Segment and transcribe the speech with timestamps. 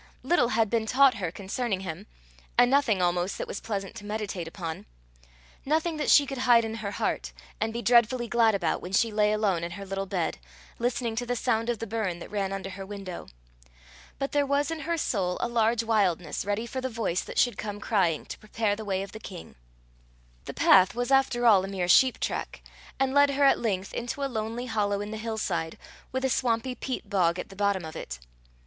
[0.23, 2.07] Little had been taught her concerning him,
[2.57, 4.87] and nothing almost that was pleasant to meditate upon
[5.63, 9.11] nothing that she could hide in her heart, and be dreadfully glad about when she
[9.11, 10.39] lay alone in her little bed,
[10.79, 13.27] listening to the sound of the burn that ran under her window.
[14.17, 17.55] But there was in her soul a large wilderness ready for the voice that should
[17.59, 19.53] come crying to prepare the way of the king.
[20.45, 22.63] The path was after all a mere sheep track,
[22.99, 25.77] and led her at length into a lonely hollow in the hill side,
[26.11, 28.17] with a swampy peat bog at the bottom of it.